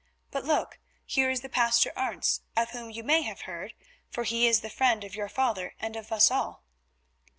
[0.31, 3.75] But look, here is the Pastor Arentz, of whom you may have heard,
[4.09, 6.63] for he is the friend of your father and of us all."